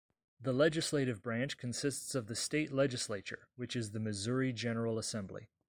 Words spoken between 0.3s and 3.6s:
The legislative branch consists of the state legislature,